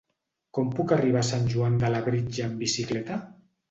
Com 0.57 0.71
puc 0.79 0.93
arribar 0.95 1.21
a 1.25 1.29
Sant 1.31 1.47
Joan 1.53 1.79
de 1.87 1.95
Labritja 1.97 2.51
amb 2.51 2.61
bicicleta? 2.67 3.25